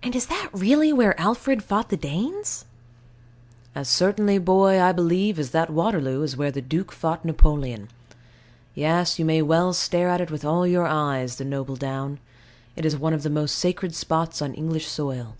[0.00, 2.66] And is that really where Alfred fought the Danes?
[3.74, 7.88] As certainly, boy, I believe, as that Waterloo is where the Duke fought Napoleon.
[8.76, 12.20] Yes: you may well stare at it with all your eyes, the noble down.
[12.76, 15.34] It is one of the most sacred spots on English soil.